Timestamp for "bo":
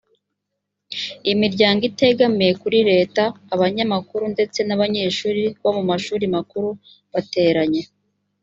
5.61-5.71